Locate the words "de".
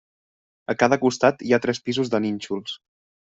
2.15-2.23